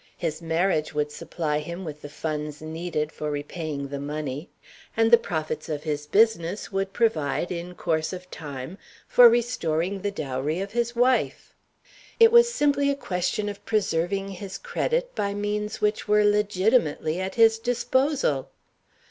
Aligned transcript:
His 0.17 0.41
marriage 0.41 0.95
would 0.95 1.11
supply 1.11 1.59
him 1.59 1.85
with 1.85 2.01
the 2.01 2.09
funds 2.09 2.59
needed 2.59 3.11
for 3.11 3.29
repaying 3.29 3.89
the 3.89 3.99
money, 3.99 4.49
and 4.97 5.11
the 5.11 5.15
profits 5.19 5.69
of 5.69 5.83
his 5.83 6.07
business 6.07 6.71
would 6.71 6.91
provide, 6.91 7.51
in 7.51 7.75
course 7.75 8.11
of 8.11 8.31
time, 8.31 8.79
for 9.07 9.29
restoring 9.29 10.01
the 10.01 10.09
dowry 10.09 10.59
of 10.59 10.71
his 10.71 10.95
wife. 10.95 11.53
It 12.19 12.31
was 12.31 12.51
simply 12.51 12.89
a 12.89 12.95
question 12.95 13.47
of 13.47 13.63
preserving 13.63 14.29
his 14.29 14.57
credit 14.57 15.13
by 15.13 15.35
means 15.35 15.81
which 15.81 16.07
were 16.07 16.25
legitimately 16.25 17.19
at 17.21 17.35
his 17.35 17.59
disposal. 17.59 18.49